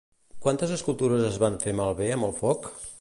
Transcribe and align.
Quantes 0.45 0.71
escultures 0.77 1.27
es 1.27 1.37
van 1.43 1.59
fer 1.65 1.75
malbé 1.81 2.09
amb 2.17 2.29
el 2.31 2.35
foc? 2.41 2.67